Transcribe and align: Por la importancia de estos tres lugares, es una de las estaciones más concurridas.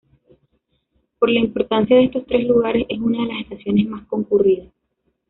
Por 1.19 1.29
la 1.29 1.39
importancia 1.39 1.95
de 1.95 2.05
estos 2.05 2.25
tres 2.25 2.47
lugares, 2.47 2.87
es 2.89 2.99
una 2.99 3.21
de 3.21 3.33
las 3.35 3.41
estaciones 3.41 3.85
más 3.87 4.07
concurridas. 4.07 4.73